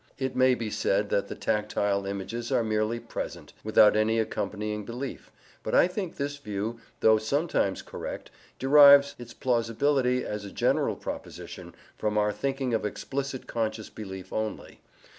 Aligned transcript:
It 0.17 0.35
may 0.35 0.55
be 0.55 0.71
said 0.71 1.09
that 1.11 1.27
the 1.27 1.35
tactile 1.35 2.07
images 2.07 2.51
are 2.51 2.63
merely 2.63 2.99
present, 2.99 3.53
without 3.63 3.95
any 3.95 4.17
accompanying 4.17 4.83
belief; 4.83 5.31
but 5.61 5.75
I 5.75 5.87
think 5.87 6.15
this 6.17 6.37
view, 6.37 6.79
though 7.01 7.19
sometimes 7.19 7.83
correct, 7.83 8.31
derives 8.57 9.13
its 9.19 9.35
plausibility 9.35 10.25
as 10.25 10.43
a 10.43 10.51
general 10.51 10.95
proposition 10.95 11.75
from 11.99 12.17
our 12.17 12.31
thinking 12.31 12.73
of 12.73 12.83
explicit 12.83 13.45
conscious 13.45 13.91
belief 13.91 14.33
only. 14.33 14.81